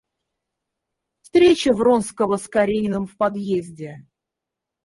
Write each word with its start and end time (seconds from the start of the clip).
Встреча 1.21 1.73
Вронского 1.73 2.37
с 2.37 2.47
Карениным 2.47 3.05
в 3.05 3.15
подъезде. 3.17 4.03